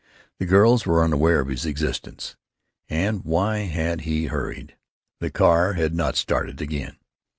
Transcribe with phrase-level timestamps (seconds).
[0.39, 2.35] The girls were unaware of his existence.
[2.89, 4.75] And why had he hurried?
[5.19, 6.97] The car had not started again.